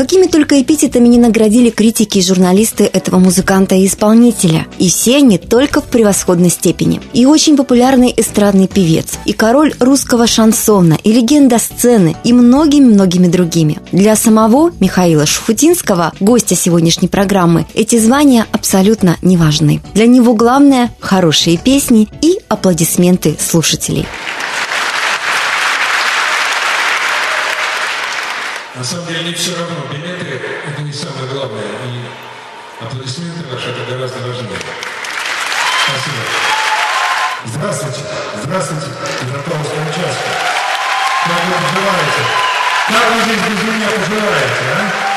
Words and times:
Какими 0.00 0.28
только 0.28 0.62
эпитетами 0.62 1.08
не 1.08 1.18
наградили 1.18 1.68
критики 1.68 2.16
и 2.16 2.22
журналисты 2.22 2.84
этого 2.84 3.18
музыканта 3.18 3.74
и 3.74 3.86
исполнителя. 3.86 4.66
И 4.78 4.88
все 4.88 5.18
они 5.18 5.36
только 5.36 5.82
в 5.82 5.88
превосходной 5.88 6.48
степени. 6.48 7.02
И 7.12 7.26
очень 7.26 7.54
популярный 7.54 8.14
эстрадный 8.16 8.66
певец, 8.66 9.18
и 9.26 9.34
король 9.34 9.74
русского 9.78 10.26
шансона, 10.26 10.96
и 11.04 11.12
легенда 11.12 11.58
сцены, 11.58 12.16
и 12.24 12.32
многими-многими 12.32 13.26
другими. 13.26 13.78
Для 13.92 14.16
самого 14.16 14.72
Михаила 14.80 15.26
Шуфутинского, 15.26 16.14
гостя 16.18 16.56
сегодняшней 16.56 17.08
программы, 17.08 17.66
эти 17.74 17.98
звания 17.98 18.46
абсолютно 18.52 19.18
не 19.20 19.36
важны. 19.36 19.82
Для 19.92 20.06
него 20.06 20.32
главное– 20.32 20.94
хорошие 21.00 21.58
песни 21.58 22.08
и 22.22 22.38
аплодисменты 22.48 23.36
слушателей. 23.38 24.06
На 28.80 28.86
самом 28.86 29.06
деле 29.08 29.24
не 29.24 29.34
все 29.34 29.54
равно. 29.58 29.76
Билеты– 29.92 30.40
это 30.66 30.80
не 30.80 30.90
самое 30.90 31.26
главное. 31.26 31.60
И 31.60 32.82
аплодисменты 32.82 33.44
ваши– 33.52 33.68
это 33.72 33.92
гораздо 33.92 34.26
важнее. 34.26 34.56
Спасибо. 35.84 36.16
Здравствуйте. 37.44 38.00
Здравствуйте, 38.42 38.86
Петропавловская 39.20 39.82
участка. 39.84 40.30
Как 41.26 41.44
вы 41.44 41.52
поживаете? 41.60 42.22
Как 42.88 43.12
вы 43.12 43.20
здесь 43.20 43.42
без 43.50 43.74
меня 43.74 43.86
поживаете, 43.90 44.64
а? 44.72 45.09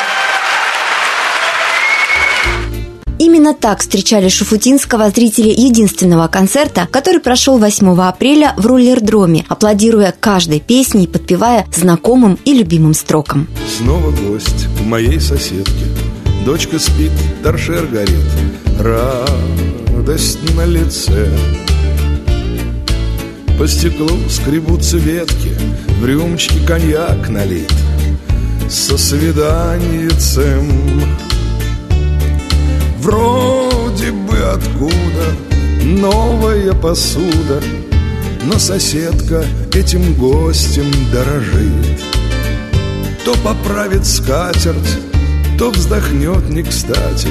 Именно 3.44 3.60
так 3.60 3.82
встречали 3.82 4.30
Шуфутинского 4.30 5.10
зрители 5.10 5.50
единственного 5.50 6.30
концерта, 6.30 6.88
который 6.90 7.20
прошел 7.20 7.58
8 7.58 8.02
апреля 8.02 8.54
в 8.56 8.66
роллердроме, 8.66 9.44
аплодируя 9.50 10.16
каждой 10.18 10.62
песне 10.62 11.04
и 11.04 11.08
подпевая 11.08 11.68
знакомым 11.76 12.40
и 12.46 12.54
любимым 12.54 12.94
строкам. 12.94 13.50
Снова 13.78 14.12
гость 14.12 14.70
у 14.80 14.86
моей 14.86 15.20
соседки. 15.20 15.88
Дочка 16.46 16.80
спит, 16.80 17.12
торшер 17.44 17.86
горит, 17.88 18.16
радость 18.80 20.40
на 20.56 20.64
лице. 20.64 21.30
По 23.60 23.68
стеклу 23.68 24.08
скребутся 24.30 24.96
ветки, 24.96 25.52
в 26.00 26.06
рюмочке 26.06 26.66
коньяк 26.66 27.28
налит. 27.28 27.74
Со 28.70 28.98
свиданием 28.98 30.18
Вроде 33.04 34.14
бы 34.14 34.38
откуда 34.38 35.36
новая 35.84 36.74
посуда 36.74 37.62
Но 38.44 38.58
соседка 38.58 39.44
этим 39.74 40.14
гостем 40.14 40.90
дорожит 41.12 42.02
То 43.26 43.34
поправит 43.44 44.06
скатерть, 44.06 45.00
то 45.60 45.72
вздохнет 45.72 46.50
не 46.50 46.64
кстати 46.64 47.28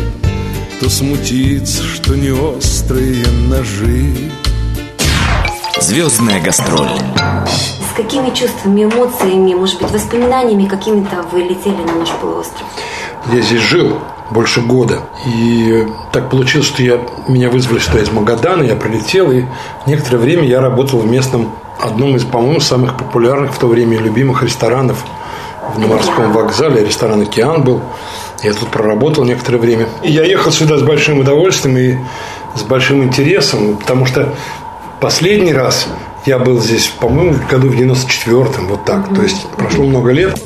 То 0.79 0.91
смутится, 0.91 1.83
что 1.83 2.17
не 2.17 2.33
острые 2.33 3.25
ножи 3.49 4.31
Звездная 5.81 6.43
гастроль. 6.43 6.91
С 7.47 7.97
какими 7.97 8.29
чувствами, 8.35 8.85
эмоциями, 8.85 9.55
может 9.55 9.81
быть, 9.81 9.91
воспоминаниями 9.91 10.67
какими-то 10.67 11.23
вы 11.33 11.45
летели 11.45 11.83
на 11.83 11.95
наш 11.95 12.11
полуостров? 12.21 12.67
Я 13.33 13.41
здесь 13.41 13.63
жил 13.63 13.99
больше 14.33 14.61
года. 14.61 15.01
И 15.27 15.87
так 16.13 16.31
получилось, 16.31 16.67
что 16.67 16.83
я, 16.83 17.01
меня 17.29 17.51
вызвали 17.51 17.79
сюда 17.79 18.01
из 18.01 18.11
Магадана, 18.11 18.63
я 18.63 18.77
прилетел, 18.77 19.31
и 19.31 19.45
некоторое 19.87 20.19
время 20.19 20.45
я 20.45 20.61
работал 20.61 21.01
в 21.01 21.07
местном, 21.07 21.53
одном 21.81 22.17
из, 22.17 22.25
по-моему, 22.25 22.61
самых 22.61 22.97
популярных 22.97 23.55
в 23.55 23.59
то 23.59 23.67
время 23.67 23.99
любимых 23.99 24.43
ресторанов 24.43 25.05
на 25.77 25.87
морском 25.87 26.33
вокзале, 26.33 26.85
ресторан 26.85 27.23
«Океан» 27.23 27.63
был. 27.63 27.81
Я 28.43 28.53
тут 28.55 28.69
проработал 28.71 29.25
некоторое 29.25 29.59
время. 29.59 29.89
И 30.03 30.11
я 30.11 30.25
ехал 30.25 30.51
сюда 30.51 30.77
с 30.77 30.83
большим 30.83 31.21
удовольствием 31.21 31.79
и 31.79 31.97
с 32.59 32.63
большим 32.63 33.03
интересом, 33.05 33.77
потому 33.77 34.07
что 34.07 34.35
последний 35.01 35.53
раз 35.53 35.87
я 36.27 36.39
был 36.39 36.61
здесь, 36.61 36.89
по-моему, 36.89 37.35
в 37.35 37.47
году 37.49 37.69
в 37.69 37.75
94-м, 37.75 38.67
вот 38.69 38.85
так. 38.85 39.15
То 39.15 39.23
есть 39.23 39.47
прошло 39.57 39.85
много 39.85 40.11
лет. 40.11 40.41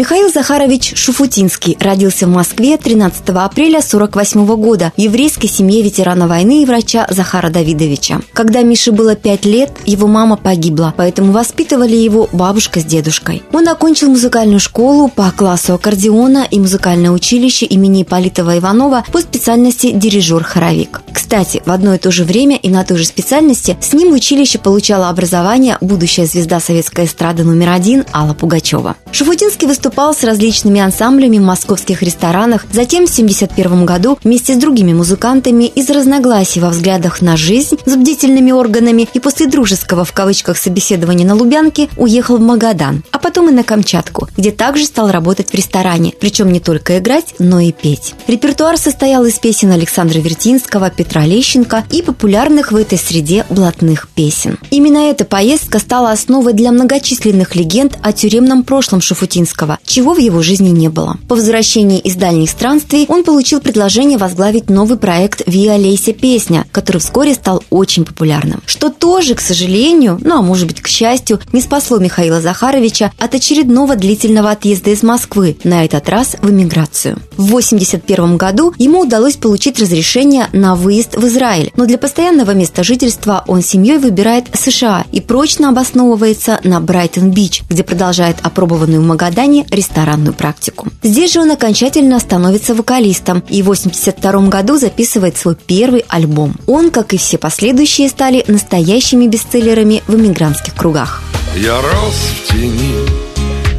Михаил 0.00 0.30
Захарович 0.32 0.94
Шуфутинский 0.96 1.76
родился 1.78 2.26
в 2.26 2.30
Москве 2.30 2.78
13 2.78 3.20
апреля 3.28 3.80
1948 3.80 4.46
года 4.56 4.92
в 4.96 4.98
еврейской 4.98 5.46
семье 5.46 5.82
ветерана 5.82 6.26
войны 6.26 6.62
и 6.62 6.64
врача 6.64 7.06
Захара 7.10 7.50
Давидовича. 7.50 8.22
Когда 8.32 8.62
Мише 8.62 8.92
было 8.92 9.14
5 9.14 9.44
лет, 9.44 9.70
его 9.84 10.06
мама 10.06 10.38
погибла, 10.38 10.94
поэтому 10.96 11.32
воспитывали 11.32 11.96
его 11.96 12.30
бабушка 12.32 12.80
с 12.80 12.84
дедушкой. 12.84 13.42
Он 13.52 13.68
окончил 13.68 14.08
музыкальную 14.08 14.58
школу 14.58 15.08
по 15.08 15.30
классу 15.32 15.74
аккордеона 15.74 16.46
и 16.50 16.58
музыкальное 16.58 17.10
училище 17.10 17.66
имени 17.66 18.02
Политова 18.02 18.56
Иванова 18.56 19.04
по 19.12 19.20
специальности 19.20 19.90
дирижер-хоровик. 19.90 21.02
Кстати, 21.12 21.60
в 21.66 21.70
одно 21.70 21.92
и 21.92 21.98
то 21.98 22.10
же 22.10 22.24
время 22.24 22.56
и 22.56 22.70
на 22.70 22.84
той 22.84 22.96
же 22.96 23.04
специальности 23.04 23.76
с 23.82 23.92
ним 23.92 24.12
в 24.12 24.14
училище 24.14 24.58
получала 24.58 25.10
образование 25.10 25.76
будущая 25.82 26.24
звезда 26.24 26.58
советской 26.58 27.04
эстрады 27.04 27.44
номер 27.44 27.68
один 27.68 28.06
Алла 28.14 28.32
Пугачева. 28.32 28.96
Шуфутинский 29.12 29.66
выступал 29.66 29.89
с 29.90 30.24
различными 30.24 30.80
ансамблями 30.80 31.38
в 31.38 31.42
московских 31.42 32.02
ресторанах, 32.02 32.64
затем 32.72 33.06
в 33.06 33.10
1971 33.10 33.84
году 33.84 34.18
вместе 34.24 34.54
с 34.54 34.56
другими 34.56 34.92
музыкантами 34.92 35.64
из 35.64 35.90
разногласий 35.90 36.60
во 36.60 36.70
взглядах 36.70 37.20
на 37.20 37.36
жизнь 37.36 37.78
с 37.84 37.96
бдительными 37.96 38.50
органами 38.52 39.08
и 39.12 39.20
после 39.20 39.46
дружеского 39.46 40.04
в 40.04 40.12
кавычках 40.12 40.56
собеседования 40.56 41.26
на 41.26 41.34
Лубянке 41.34 41.88
уехал 41.96 42.38
в 42.38 42.40
Магадан, 42.40 43.02
а 43.10 43.18
потом 43.18 43.50
и 43.50 43.52
на 43.52 43.62
Камчатку, 43.62 44.28
где 44.36 44.52
также 44.52 44.84
стал 44.86 45.10
работать 45.10 45.50
в 45.50 45.54
ресторане, 45.54 46.14
причем 46.18 46.52
не 46.52 46.60
только 46.60 46.98
играть, 46.98 47.34
но 47.38 47.60
и 47.60 47.72
петь. 47.72 48.14
Репертуар 48.26 48.78
состоял 48.78 49.24
из 49.26 49.38
песен 49.38 49.70
Александра 49.70 50.18
Вертинского, 50.18 50.90
Петра 50.90 51.26
Лещенко 51.26 51.84
и 51.90 52.00
популярных 52.00 52.72
в 52.72 52.76
этой 52.76 52.96
среде 52.96 53.44
блатных 53.50 54.08
песен. 54.08 54.58
Именно 54.70 55.10
эта 55.10 55.24
поездка 55.24 55.78
стала 55.78 56.12
основой 56.12 56.52
для 56.52 56.72
многочисленных 56.72 57.54
легенд 57.56 57.98
о 58.02 58.12
тюремном 58.12 58.62
прошлом 58.62 59.00
Шуфутинского, 59.00 59.78
чего 59.84 60.14
в 60.14 60.18
его 60.18 60.42
жизни 60.42 60.70
не 60.70 60.88
было. 60.88 61.16
По 61.28 61.34
возвращении 61.34 61.98
из 61.98 62.16
дальних 62.16 62.50
странствий 62.50 63.06
он 63.08 63.24
получил 63.24 63.60
предложение 63.60 64.18
возглавить 64.18 64.70
новый 64.70 64.98
проект 64.98 65.42
«Виа 65.46 65.76
Лейся 65.76 66.12
песня», 66.12 66.66
который 66.72 66.98
вскоре 66.98 67.34
стал 67.34 67.62
очень 67.70 68.04
популярным. 68.04 68.62
Что 68.66 68.90
тоже, 68.90 69.34
к 69.34 69.40
сожалению, 69.40 70.18
ну 70.22 70.38
а 70.38 70.42
может 70.42 70.66
быть 70.66 70.80
к 70.80 70.88
счастью, 70.88 71.40
не 71.52 71.60
спасло 71.60 71.98
Михаила 71.98 72.40
Захаровича 72.40 73.12
от 73.18 73.34
очередного 73.34 73.96
длительного 73.96 74.50
отъезда 74.50 74.90
из 74.90 75.02
Москвы, 75.02 75.56
на 75.64 75.84
этот 75.84 76.08
раз 76.08 76.36
в 76.40 76.50
эмиграцию. 76.50 77.16
В 77.36 77.46
1981 77.46 78.36
году 78.36 78.72
ему 78.78 79.00
удалось 79.00 79.36
получить 79.36 79.80
разрешение 79.80 80.48
на 80.52 80.74
выезд 80.74 81.16
в 81.16 81.26
Израиль, 81.26 81.72
но 81.76 81.86
для 81.86 81.98
постоянного 81.98 82.52
места 82.52 82.84
жительства 82.84 83.44
он 83.46 83.62
семьей 83.62 83.98
выбирает 83.98 84.46
США 84.54 85.04
и 85.12 85.20
прочно 85.20 85.68
обосновывается 85.70 86.60
на 86.64 86.80
Брайтон-Бич, 86.80 87.62
где 87.68 87.82
продолжает 87.82 88.36
опробованную 88.42 89.00
в 89.00 89.06
Магадане 89.06 89.59
ресторанную 89.70 90.34
практику. 90.34 90.88
Здесь 91.02 91.32
же 91.32 91.40
он 91.40 91.50
окончательно 91.50 92.18
становится 92.18 92.74
вокалистом 92.74 93.42
и 93.48 93.62
в 93.62 93.70
1982 93.70 94.48
году 94.48 94.76
записывает 94.76 95.36
свой 95.36 95.54
первый 95.54 96.04
альбом. 96.08 96.54
Он, 96.66 96.90
как 96.90 97.12
и 97.14 97.16
все 97.16 97.38
последующие, 97.38 98.08
стали 98.08 98.44
настоящими 98.48 99.26
бестселлерами 99.26 100.02
в 100.06 100.14
эмигрантских 100.14 100.74
кругах. 100.74 101.22
Я 101.56 101.80
рос 101.80 102.14
в 102.14 102.52
тени 102.52 103.30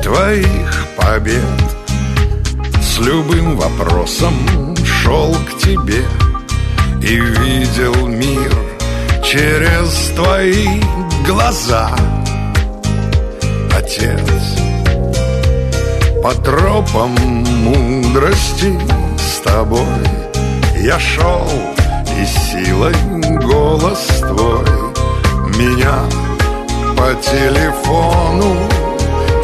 твоих 0.01 0.87
побед 0.97 1.41
С 2.81 2.99
любым 2.99 3.55
вопросом 3.55 4.75
шел 4.85 5.33
к 5.33 5.57
тебе 5.59 6.05
и 7.01 7.15
видел 7.15 8.07
мир 8.07 8.53
через 9.23 10.11
твои 10.15 10.81
глаза 11.25 11.95
Отец 13.75 14.70
По 16.21 16.35
тропам 16.35 17.15
мудрости 17.63 18.79
с 19.17 19.39
тобой. 19.39 19.85
Я 20.77 20.99
шел 20.99 21.47
и 22.15 22.25
силой 22.25 22.95
голос 23.43 24.07
твой 24.19 24.65
Меня 25.57 25.99
по 26.95 27.13
телефону 27.15 28.55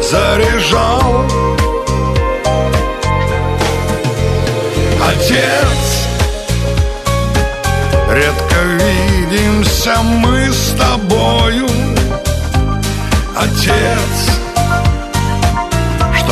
заряжал. 0.00 1.24
Отец 5.04 5.98
Редко 8.08 8.56
видимся 8.80 10.00
мы 10.02 10.52
с 10.52 10.74
тобою. 10.78 11.66
Отец 13.36 14.27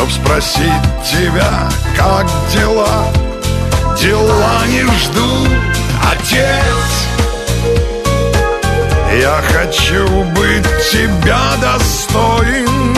Чтоб 0.07 0.13
спросить 0.13 0.63
тебя, 1.05 1.69
как 1.97 2.27
дела? 2.53 3.07
Дела 4.01 4.67
не 4.69 4.83
ждут, 4.99 5.49
отец. 6.13 7.07
Я 9.21 9.41
хочу 9.43 10.07
быть 10.35 10.67
тебя 10.93 11.41
достоин 11.61 12.95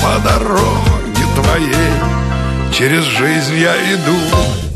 По 0.00 0.18
дороге 0.20 1.24
твоей. 1.34 2.72
Через 2.72 3.04
жизнь 3.04 3.56
я 3.56 3.74
иду 3.94 4.73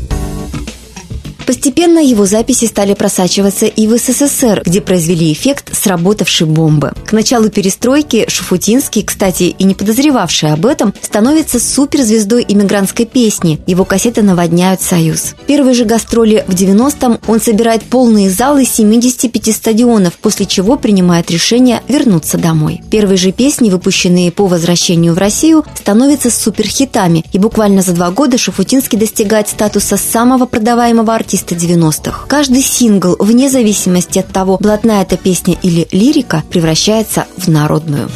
Постепенно 1.49 1.97
его 1.97 2.27
записи 2.27 2.65
стали 2.65 2.93
просачиваться 2.93 3.65
и 3.65 3.87
в 3.87 3.97
СССР, 3.97 4.61
где 4.67 4.81
произвели 4.81 5.33
эффект 5.33 5.75
сработавшей 5.75 6.45
бомбы. 6.45 6.93
К 7.07 7.11
началу 7.11 7.49
перестройки 7.49 8.27
Шуфутинский, 8.29 9.01
кстати, 9.01 9.55
и 9.57 9.63
не 9.63 9.73
подозревавший 9.73 10.53
об 10.53 10.67
этом, 10.67 10.93
становится 11.01 11.59
суперзвездой 11.59 12.45
иммигрантской 12.47 13.07
песни. 13.07 13.59
Его 13.65 13.83
кассеты 13.83 14.21
наводняют 14.21 14.83
Союз. 14.83 15.33
Первые 15.47 15.73
же 15.73 15.85
гастроли 15.85 16.45
в 16.47 16.53
90-м 16.53 17.17
он 17.25 17.41
собирает 17.41 17.81
полные 17.81 18.29
залы 18.29 18.63
75 18.63 19.55
стадионов, 19.55 20.19
после 20.21 20.45
чего 20.45 20.77
принимает 20.77 21.31
решение 21.31 21.81
вернуться 21.87 22.37
домой. 22.37 22.83
Первые 22.91 23.17
же 23.17 23.31
песни, 23.31 23.71
выпущенные 23.71 24.31
по 24.31 24.45
возвращению 24.45 25.15
в 25.15 25.17
Россию, 25.17 25.65
становятся 25.73 26.29
суперхитами, 26.29 27.25
и 27.33 27.39
буквально 27.39 27.81
за 27.81 27.93
два 27.93 28.11
года 28.11 28.37
Шуфутинский 28.37 28.99
достигает 28.99 29.47
статуса 29.47 29.97
самого 29.97 30.45
продаваемого 30.45 31.15
артиста 31.15 31.38
90-х. 31.45 32.25
Каждый 32.27 32.61
сингл, 32.61 33.15
вне 33.19 33.49
зависимости 33.49 34.19
от 34.19 34.27
того, 34.27 34.57
блатная 34.57 35.01
эта 35.01 35.17
песня 35.17 35.57
или 35.61 35.87
лирика, 35.91 36.43
превращается 36.49 37.25
в 37.37 37.47
народную. 37.47 38.09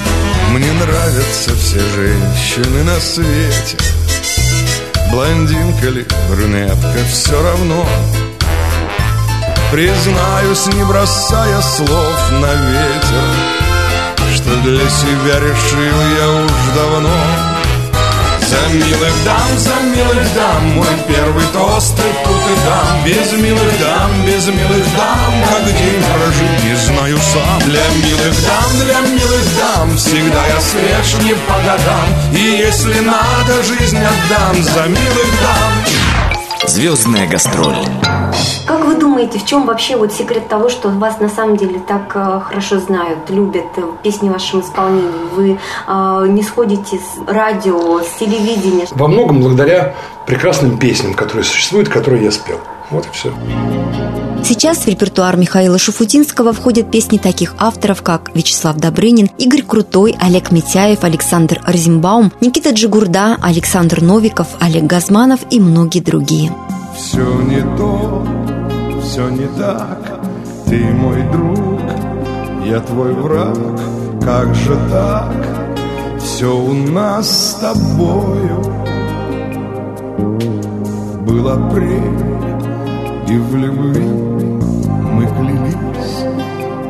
Мне 0.54 0.72
нравятся 0.74 1.56
все 1.56 1.80
женщины 1.96 2.84
на 2.84 3.00
свете 3.00 3.76
Блондинка 5.12 5.90
ли, 5.90 6.06
брюнетка, 6.30 7.00
все 7.12 7.42
равно 7.42 7.88
Признаюсь, 9.72 10.68
не 10.76 10.84
бросая 10.86 11.60
слов 11.62 12.32
на 12.34 12.54
ветер 12.54 14.36
Что 14.36 14.56
для 14.62 14.88
себя 14.88 15.40
решил 15.40 16.02
я 16.20 16.46
уж 16.46 16.52
давно 16.76 17.53
за 18.54 18.74
милых 18.74 19.14
дам, 19.26 19.58
за 19.58 19.76
милых 19.96 20.34
дам 20.36 20.64
Мой 20.76 20.96
первый 21.08 21.46
тост 21.54 21.98
и 21.98 22.26
тут 22.26 22.44
и 22.54 22.66
дам 22.66 23.04
Без 23.06 23.32
милых 23.34 23.80
дам, 23.80 24.12
без 24.26 24.48
милых 24.48 24.86
дам 24.98 25.34
Как 25.50 25.66
день 25.66 26.04
прожить 26.14 26.64
не 26.64 26.76
знаю 26.76 27.18
сам. 27.18 27.60
Для 27.66 27.86
милых 28.04 28.36
дам, 28.48 28.72
для 28.86 29.00
милых 29.00 29.46
дам 29.60 29.98
Всегда 29.98 30.46
я 30.48 30.62
свеж 30.62 31.22
не 31.24 31.34
по 31.34 31.56
годам 31.66 32.08
И 32.34 32.64
если 32.68 33.00
надо, 33.00 33.64
жизнь 33.64 33.98
отдам. 33.98 34.64
За 34.64 34.84
милых 34.84 35.30
дам 35.42 35.93
Звездная 36.68 37.28
гастроль 37.28 37.76
как 38.66 38.86
вы 38.86 38.96
думаете, 38.96 39.40
в 39.40 39.46
чем 39.46 39.66
вообще 39.66 39.96
вот 39.98 40.14
секрет 40.14 40.48
того, 40.48 40.70
что 40.70 40.90
вас 40.90 41.20
на 41.20 41.30
самом 41.30 41.58
деле 41.58 41.80
так 41.80 42.12
э, 42.16 42.42
хорошо 42.46 42.80
знают, 42.80 43.30
любят 43.30 43.66
э, 43.76 43.82
песни 44.02 44.30
в 44.30 44.32
вашем 44.32 44.62
исполнении? 44.62 45.30
Вы 45.36 45.60
э, 45.88 46.26
не 46.30 46.42
сходите 46.42 46.98
с 46.98 47.28
радио, 47.28 48.02
с 48.02 48.20
телевидения? 48.20 48.88
Во 48.92 49.08
многом 49.08 49.42
благодаря 49.42 49.96
прекрасным 50.26 50.78
песням, 50.78 51.14
которые 51.14 51.44
существуют, 51.44 51.90
которые 51.90 52.24
я 52.24 52.32
спел. 52.32 52.60
Вот 52.90 53.06
и 53.06 53.10
все. 53.12 53.34
Сейчас 54.44 54.80
в 54.80 54.88
репертуар 54.88 55.38
Михаила 55.38 55.78
Шуфутинского 55.78 56.52
входят 56.52 56.92
песни 56.92 57.18
таких 57.18 57.56
авторов, 57.60 58.02
как 58.02 58.30
Вячеслав 58.36 58.76
Добрынин, 58.76 59.30
Игорь 59.38 59.62
Крутой, 59.64 60.16
Олег 60.20 60.52
Митяев, 60.52 61.06
Александр 61.06 61.62
Розенбаум, 61.66 62.34
Никита 62.42 62.72
Джигурда, 62.72 63.38
Александр 63.42 64.02
Новиков, 64.02 64.48
Олег 64.60 64.84
Газманов 64.84 65.40
и 65.50 65.62
многие 65.62 66.02
другие. 66.02 66.52
Все 66.98 67.26
не 67.42 67.62
то, 67.78 68.28
все 69.02 69.30
не 69.30 69.48
так 69.58 70.20
Ты 70.68 70.78
мой 70.78 71.24
друг, 71.32 71.80
я 72.66 72.80
твой 72.82 73.14
враг 73.14 73.58
Как 74.22 74.54
же 74.56 74.78
так? 74.92 75.34
Все 76.20 76.56
у 76.56 76.74
нас 76.74 77.30
с 77.30 77.54
тобою 77.56 78.62
Было 81.26 81.54
апрель 81.54 82.53
И 83.34 83.36
в 83.36 83.56
любви 83.56 84.06
мы 85.12 85.26
клялись 85.26 86.24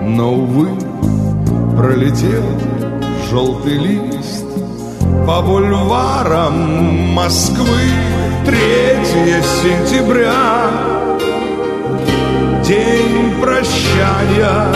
Но, 0.01 0.33
увы, 0.33 0.67
пролетел 1.77 2.43
желтый 3.31 3.77
лист 3.77 4.45
По 5.25 5.41
бульварам 5.41 7.13
Москвы. 7.13 7.83
3 8.45 8.59
сентября 9.63 10.69
День 12.65 13.39
прощания, 13.41 14.67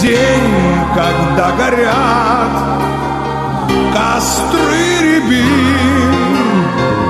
день, 0.00 0.54
когда 0.94 1.50
горят 1.58 2.54
Костры 3.92 5.02
рябин, 5.02 6.64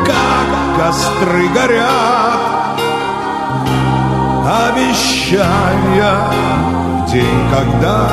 как 0.04 0.76
костры 0.76 1.48
горят 1.54 2.45
Обещания, 4.48 6.20
день, 7.10 7.50
когда 7.50 8.08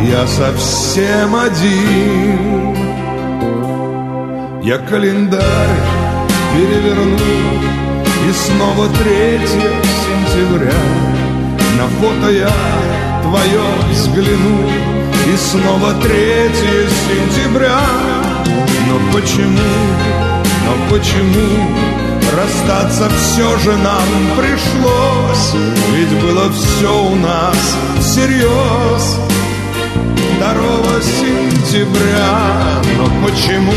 я 0.00 0.24
совсем 0.28 1.34
один. 1.34 2.76
Я 4.62 4.78
календарь 4.78 5.42
переверну 6.54 7.10
И 8.28 8.32
снова 8.32 8.86
третье 9.02 9.72
сентября. 10.04 10.78
На 11.76 11.88
фото 11.98 12.30
я 12.30 12.52
твое 13.22 13.64
взгляну 13.90 14.62
И 15.26 15.36
снова 15.36 15.92
третье 16.00 16.88
сентября. 17.08 17.80
Но 18.86 19.12
почему, 19.12 19.74
но 20.66 20.72
почему 20.88 22.07
Расстаться 22.36 23.08
все 23.10 23.58
же 23.58 23.76
нам 23.76 24.04
пришлось 24.36 25.54
Ведь 25.94 26.22
было 26.22 26.50
все 26.52 27.02
у 27.04 27.14
нас 27.16 27.76
всерьез 28.00 29.18
2 30.38 31.00
сентября 31.02 32.38
Но 32.96 33.26
почему, 33.26 33.72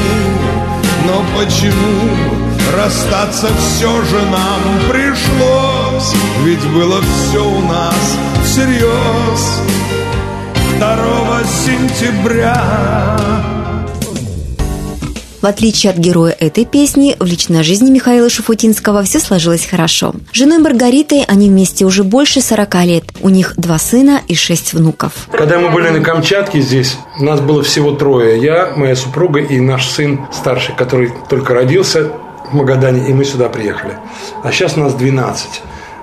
но 1.06 1.24
почему 1.38 2.41
Расстаться 2.75 3.48
все 3.58 4.01
же 4.03 4.22
нам 4.25 4.89
пришлось? 4.89 6.13
Ведь 6.43 6.65
было 6.72 7.01
все 7.01 7.43
у 7.43 7.62
нас 7.62 8.17
всерьез 8.43 9.62
2 10.77 11.43
сентября 11.65 13.61
в 15.41 15.45
отличие 15.45 15.91
от 15.91 15.98
героя 15.98 16.36
этой 16.39 16.65
песни, 16.65 17.15
в 17.19 17.25
личной 17.25 17.63
жизни 17.63 17.89
Михаила 17.89 18.29
Шафутинского 18.29 19.03
все 19.03 19.19
сложилось 19.19 19.65
хорошо. 19.65 20.13
С 20.31 20.38
женой 20.38 20.60
Маргаритой 20.60 21.24
они 21.27 21.50
вместе 21.50 21.86
уже 21.86 22.03
больше 22.03 22.41
40 22.41 22.75
лет. 22.86 23.03
У 23.21 23.29
них 23.29 23.55
два 23.57 23.79
сына 23.79 24.21
и 24.27 24.36
шесть 24.36 24.74
внуков. 24.74 25.27
Когда 25.31 25.60
мы 25.60 25.69
были 25.71 25.89
на 25.89 26.03
Камчатке 26.03 26.62
здесь, 26.62 26.98
нас 27.19 27.39
было 27.41 27.63
всего 27.63 27.91
трое. 27.93 28.41
Я, 28.41 28.74
моя 28.75 28.95
супруга 28.95 29.39
и 29.39 29.60
наш 29.60 29.88
сын 29.88 30.21
старший, 30.31 30.75
который 30.75 31.12
только 31.29 31.53
родился 31.53 32.12
в 32.51 32.53
Магадане, 32.53 33.10
и 33.10 33.13
мы 33.13 33.25
сюда 33.25 33.50
приехали. 33.50 33.93
А 34.43 34.51
сейчас 34.51 34.75
нас 34.75 34.93
12. 34.93 35.62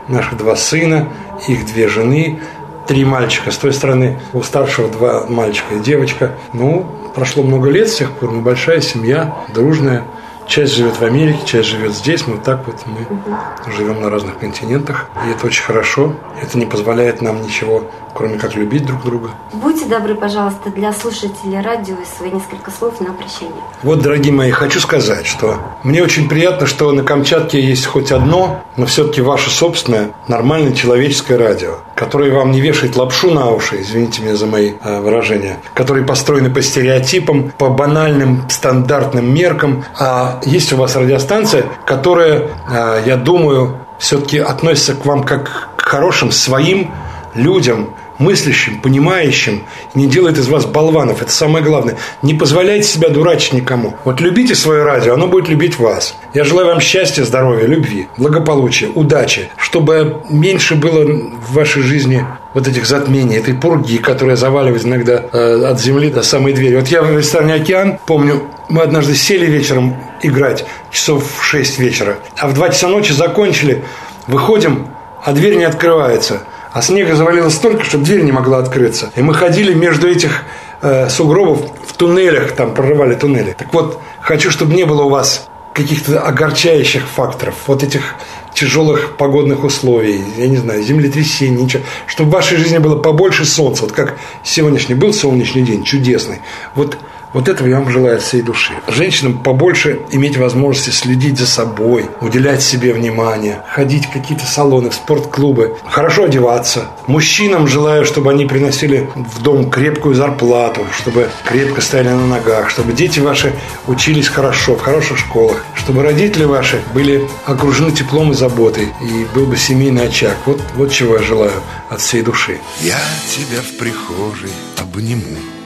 Наших 0.08 0.38
два 0.38 0.56
сына, 0.56 1.08
их 1.46 1.66
две 1.66 1.88
жены, 1.88 2.40
три 2.88 3.04
мальчика 3.04 3.50
с 3.50 3.58
той 3.58 3.72
стороны, 3.72 4.18
у 4.32 4.42
старшего 4.42 4.88
два 4.88 5.26
мальчика 5.28 5.74
и 5.74 5.80
девочка. 5.80 6.32
Ну, 6.54 6.86
Прошло 7.18 7.42
много 7.42 7.68
лет 7.68 7.88
с 7.88 7.96
тех 7.96 8.12
пор, 8.12 8.30
мы 8.30 8.42
большая 8.42 8.80
семья, 8.80 9.34
дружная. 9.52 10.04
Часть 10.46 10.76
живет 10.76 11.00
в 11.00 11.02
Америке, 11.02 11.40
часть 11.44 11.68
живет 11.68 11.92
здесь. 11.92 12.28
Мы 12.28 12.38
так 12.38 12.64
вот 12.64 12.76
мы 12.86 13.72
живем 13.72 14.00
на 14.00 14.08
разных 14.08 14.38
континентах. 14.38 15.10
И 15.26 15.30
это 15.32 15.48
очень 15.48 15.64
хорошо. 15.64 16.14
Это 16.40 16.56
не 16.56 16.64
позволяет 16.64 17.20
нам 17.20 17.42
ничего, 17.42 17.90
кроме 18.18 18.36
как 18.36 18.56
любить 18.56 18.84
друг 18.84 19.04
друга. 19.04 19.30
Будьте 19.52 19.84
добры, 19.84 20.16
пожалуйста, 20.16 20.70
для 20.70 20.92
слушателей 20.92 21.60
радио 21.60 21.94
свои 22.16 22.32
несколько 22.32 22.72
слов 22.72 23.00
на 23.00 23.12
прощание. 23.12 23.62
Вот, 23.84 24.02
дорогие 24.02 24.32
мои, 24.32 24.50
хочу 24.50 24.80
сказать, 24.80 25.24
что 25.24 25.60
мне 25.84 26.02
очень 26.02 26.28
приятно, 26.28 26.66
что 26.66 26.90
на 26.90 27.04
Камчатке 27.04 27.60
есть 27.60 27.86
хоть 27.86 28.10
одно, 28.10 28.64
но 28.76 28.86
все-таки 28.86 29.20
ваше 29.20 29.50
собственное 29.50 30.10
нормальное 30.26 30.72
человеческое 30.72 31.38
радио, 31.38 31.76
которое 31.94 32.32
вам 32.32 32.50
не 32.50 32.60
вешает 32.60 32.96
лапшу 32.96 33.30
на 33.30 33.50
уши, 33.50 33.80
извините 33.82 34.22
меня 34.22 34.34
за 34.34 34.46
мои 34.46 34.72
э, 34.82 35.00
выражения, 35.00 35.58
которые 35.72 36.04
построены 36.04 36.50
по 36.50 36.60
стереотипам, 36.60 37.52
по 37.56 37.68
банальным 37.68 38.50
стандартным 38.50 39.32
меркам, 39.32 39.84
а 39.96 40.40
есть 40.44 40.72
у 40.72 40.76
вас 40.76 40.96
радиостанция, 40.96 41.66
которая, 41.86 42.48
э, 42.68 43.02
я 43.06 43.16
думаю, 43.16 43.78
все-таки 44.00 44.38
относится 44.38 44.96
к 44.96 45.06
вам 45.06 45.22
как 45.22 45.68
к 45.76 45.82
хорошим 45.82 46.32
своим 46.32 46.90
людям, 47.34 47.90
мыслящим, 48.18 48.80
понимающим, 48.80 49.64
не 49.94 50.06
делает 50.06 50.38
из 50.38 50.48
вас 50.48 50.66
болванов. 50.66 51.22
Это 51.22 51.30
самое 51.30 51.64
главное. 51.64 51.96
Не 52.22 52.34
позволяйте 52.34 52.86
себя 52.86 53.08
дурачить 53.08 53.52
никому. 53.52 53.94
Вот 54.04 54.20
любите 54.20 54.54
свое 54.54 54.82
радио, 54.82 55.14
оно 55.14 55.26
будет 55.26 55.48
любить 55.48 55.78
вас. 55.78 56.16
Я 56.34 56.44
желаю 56.44 56.68
вам 56.68 56.80
счастья, 56.80 57.24
здоровья, 57.24 57.66
любви, 57.66 58.08
благополучия, 58.16 58.88
удачи, 58.94 59.50
чтобы 59.56 60.22
меньше 60.28 60.74
было 60.74 61.04
в 61.04 61.52
вашей 61.54 61.82
жизни 61.82 62.24
вот 62.54 62.66
этих 62.66 62.86
затмений, 62.86 63.36
этой 63.36 63.54
пурги, 63.54 63.98
которая 63.98 64.36
заваливает 64.36 64.84
иногда 64.84 65.24
э, 65.32 65.64
от 65.64 65.80
земли 65.80 66.10
до 66.10 66.22
самой 66.22 66.52
двери. 66.52 66.76
Вот 66.76 66.88
я 66.88 67.02
в 67.02 67.16
ресторане 67.16 67.54
«Океан», 67.54 67.98
помню, 68.06 68.42
мы 68.68 68.82
однажды 68.82 69.14
сели 69.14 69.46
вечером 69.46 69.96
играть, 70.22 70.64
часов 70.90 71.24
в 71.38 71.44
6 71.44 71.78
вечера, 71.78 72.16
а 72.36 72.48
в 72.48 72.54
2 72.54 72.70
часа 72.70 72.88
ночи 72.88 73.12
закончили, 73.12 73.84
выходим, 74.26 74.88
а 75.24 75.32
дверь 75.32 75.56
не 75.56 75.64
открывается. 75.64 76.42
А 76.72 76.82
снега 76.82 77.14
завалило 77.14 77.48
столько, 77.48 77.84
что 77.84 77.98
дверь 77.98 78.22
не 78.22 78.32
могла 78.32 78.58
открыться. 78.58 79.10
И 79.16 79.22
мы 79.22 79.34
ходили 79.34 79.72
между 79.74 80.08
этих 80.08 80.42
э, 80.82 81.08
сугробов 81.08 81.60
в 81.86 81.92
туннелях, 81.94 82.52
там 82.52 82.74
прорывали 82.74 83.14
туннели. 83.14 83.54
Так 83.56 83.72
вот, 83.72 84.00
хочу, 84.20 84.50
чтобы 84.50 84.74
не 84.74 84.84
было 84.84 85.02
у 85.02 85.08
вас 85.08 85.48
каких-то 85.72 86.20
огорчающих 86.20 87.06
факторов, 87.06 87.54
вот 87.66 87.82
этих 87.84 88.16
тяжелых 88.52 89.16
погодных 89.16 89.62
условий, 89.62 90.20
я 90.36 90.48
не 90.48 90.56
знаю, 90.56 90.82
землетрясений, 90.82 91.62
ничего, 91.62 91.84
чтобы 92.06 92.30
в 92.30 92.32
вашей 92.32 92.58
жизни 92.58 92.78
было 92.78 92.96
побольше 92.96 93.44
солнца, 93.44 93.82
вот 93.82 93.92
как 93.92 94.18
сегодняшний 94.42 94.96
был 94.96 95.12
солнечный 95.12 95.62
день, 95.62 95.84
чудесный. 95.84 96.40
Вот 96.74 96.98
вот 97.32 97.48
этого 97.48 97.68
я 97.68 97.78
вам 97.78 97.90
желаю 97.90 98.16
от 98.16 98.22
всей 98.22 98.42
души. 98.42 98.72
Женщинам 98.88 99.38
побольше 99.38 100.00
иметь 100.10 100.36
возможности 100.36 100.90
следить 100.90 101.38
за 101.38 101.46
собой, 101.46 102.06
уделять 102.20 102.62
себе 102.62 102.92
внимание, 102.92 103.62
ходить 103.68 104.06
в 104.06 104.12
какие-то 104.12 104.46
салоны, 104.46 104.90
в 104.90 104.94
спортклубы, 104.94 105.76
хорошо 105.86 106.24
одеваться. 106.24 106.86
Мужчинам 107.06 107.68
желаю, 107.68 108.04
чтобы 108.04 108.30
они 108.30 108.46
приносили 108.46 109.08
в 109.14 109.42
дом 109.42 109.70
крепкую 109.70 110.14
зарплату, 110.14 110.86
чтобы 110.96 111.28
крепко 111.44 111.80
стояли 111.80 112.08
на 112.08 112.26
ногах, 112.26 112.70
чтобы 112.70 112.92
дети 112.92 113.20
ваши 113.20 113.54
учились 113.86 114.28
хорошо, 114.28 114.76
в 114.76 114.80
хороших 114.80 115.18
школах, 115.18 115.64
чтобы 115.74 116.02
родители 116.02 116.44
ваши 116.44 116.80
были 116.94 117.28
окружены 117.44 117.92
теплом 117.92 118.32
и 118.32 118.34
заботой, 118.34 118.88
и 119.02 119.26
был 119.34 119.46
бы 119.46 119.56
семейный 119.56 120.08
очаг. 120.08 120.36
Вот, 120.46 120.60
вот 120.76 120.92
чего 120.92 121.16
я 121.16 121.22
желаю 121.22 121.52
от 121.90 122.00
всей 122.00 122.22
души. 122.22 122.58
Я 122.80 122.98
тебя 123.28 123.60
в 123.60 123.78
прихожей 123.78 124.52
обниму 124.76 125.57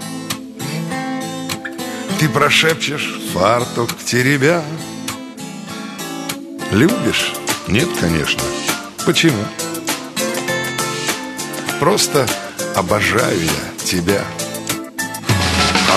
ты 2.22 2.28
прошепчешь 2.28 3.18
фартук 3.34 3.90
теребя. 4.04 4.62
Любишь? 6.70 7.32
Нет, 7.66 7.88
конечно. 8.00 8.40
Почему? 9.04 9.44
Просто 11.80 12.24
обожаю 12.76 13.40
я 13.40 13.84
тебя. 13.84 14.24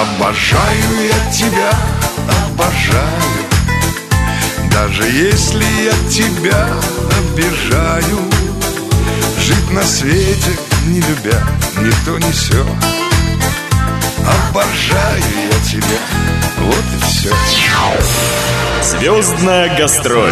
Обожаю 0.01 1.07
я 1.07 1.31
тебя, 1.31 1.71
обожаю. 2.47 3.05
Даже 4.71 5.03
если 5.03 5.63
я 5.83 6.09
тебя 6.09 6.67
обижаю 7.19 8.19
Жить 9.39 9.69
на 9.69 9.83
свете 9.83 10.57
не 10.87 11.01
любя 11.01 11.39
никто 11.81 12.17
не 12.17 12.31
все 12.31 12.65
Обожаю 14.55 15.21
я 15.51 15.63
тебя, 15.65 15.99
вот 16.59 16.85
и 16.93 17.03
все 17.03 17.29
Звездная 18.81 19.77
гастроль 19.77 20.31